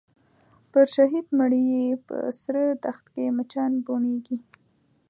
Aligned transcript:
پر 0.71 0.85
شهید 0.95 1.27
مړي 1.37 1.61
یې 1.75 1.85
په 2.07 2.17
سره 2.41 2.61
دښت 2.85 3.05
کي 3.13 3.25
مچان 3.37 3.71
بوڼیږي 3.85 4.37